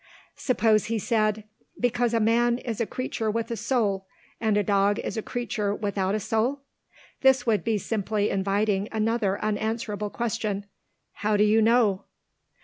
Suppose 0.35 0.85
he 0.85 0.97
said, 0.97 1.43
Because 1.79 2.15
a 2.15 2.19
man 2.19 2.57
is 2.57 2.81
a 2.81 2.87
creature 2.87 3.29
with 3.29 3.51
a 3.51 3.55
soul, 3.55 4.07
and 4.39 4.57
a 4.57 4.63
dog 4.63 4.97
is 4.97 5.15
a 5.15 5.21
creature 5.21 5.75
without 5.75 6.15
a 6.15 6.19
soul? 6.19 6.61
This 7.21 7.45
would 7.45 7.63
be 7.63 7.77
simply 7.77 8.31
inviting 8.31 8.89
another 8.91 9.39
unanswerable 9.45 10.09
question: 10.09 10.65
How 11.13 11.37
do 11.37 11.43
you 11.43 11.61
know? 11.61 12.05